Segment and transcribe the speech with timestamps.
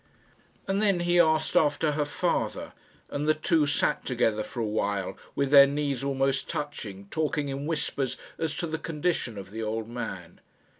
[0.67, 2.73] And then he asked after her father;
[3.11, 7.67] and the two sat together for a while, with their knees almost touching, talking in
[7.67, 10.41] whispers as to the condition of the old man.